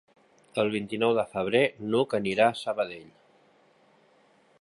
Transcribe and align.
El 0.61 0.69
vint-i-nou 0.75 1.11
de 1.19 1.25
febrer 1.33 1.61
n'Hug 1.91 2.15
anirà 2.19 2.47
a 2.53 2.57
Sabadell. 2.61 3.07